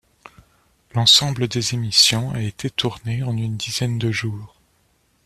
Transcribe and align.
L'ensemble 0.95 1.47
des 1.47 1.75
émissions 1.75 2.31
a 2.31 2.41
été 2.41 2.71
tourné 2.71 3.21
en 3.21 3.37
une 3.37 3.55
dizaine 3.55 3.99
de 3.99 4.09
jours. 4.11 4.55